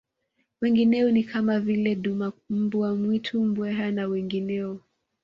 Wengineo 0.61 1.11
ni 1.11 1.23
kama 1.23 1.59
vile 1.59 1.95
duma 1.95 2.33
mbwa 2.49 2.95
mwitu 2.95 3.43
mbweha 3.43 3.91
na 3.91 4.07
wengineo 4.07 4.79